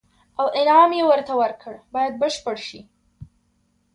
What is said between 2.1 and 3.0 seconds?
بشپړ شي.